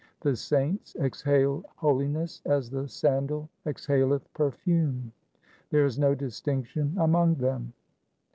[0.21, 5.11] The saints exhale holiness as the sandal exhaleth perfume.
[5.69, 7.73] There is no distinction among them.